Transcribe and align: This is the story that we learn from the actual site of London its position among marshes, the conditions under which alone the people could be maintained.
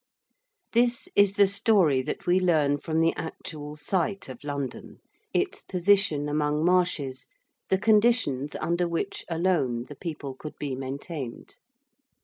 This 0.73 1.07
is 1.15 1.33
the 1.35 1.45
story 1.47 2.01
that 2.01 2.25
we 2.25 2.39
learn 2.39 2.79
from 2.79 2.99
the 3.01 3.13
actual 3.15 3.75
site 3.75 4.29
of 4.29 4.43
London 4.43 4.97
its 5.31 5.61
position 5.61 6.27
among 6.27 6.65
marshes, 6.65 7.27
the 7.69 7.77
conditions 7.77 8.55
under 8.55 8.87
which 8.87 9.23
alone 9.29 9.83
the 9.83 9.95
people 9.95 10.33
could 10.33 10.55
be 10.57 10.75
maintained. 10.75 11.57